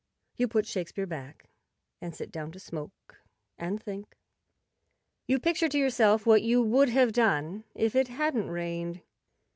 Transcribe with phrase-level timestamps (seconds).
[0.35, 1.45] You put Shakespeare back,
[2.01, 3.17] and sit down to smoke
[3.59, 4.17] and think.
[5.27, 9.01] You picture to yourself what you would have done if it hadn't rained.